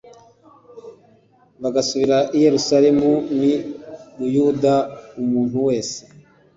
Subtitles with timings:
[1.61, 3.55] Bagasubira i yerusalemu n i
[4.17, 4.75] buyuda
[5.21, 5.99] umuntu wese